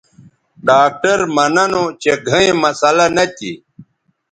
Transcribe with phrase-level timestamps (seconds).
[0.65, 3.51] ڈاکٹر مہ ننو چہ گھئیں مسلہ نہ تھی